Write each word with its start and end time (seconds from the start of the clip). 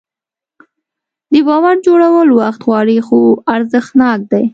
د 1.31 1.33
باور 1.47 1.75
جوړول 1.87 2.29
وخت 2.39 2.59
غواړي 2.67 2.97
خو 3.07 3.19
ارزښتناک 3.55 4.19
دی. 4.31 4.43